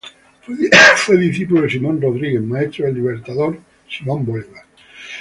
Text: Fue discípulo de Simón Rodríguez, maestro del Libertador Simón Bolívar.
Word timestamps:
Fue 0.95 1.15
discípulo 1.15 1.61
de 1.61 1.69
Simón 1.69 2.01
Rodríguez, 2.01 2.41
maestro 2.41 2.87
del 2.87 2.95
Libertador 2.95 3.59
Simón 3.87 4.25
Bolívar. 4.25 4.65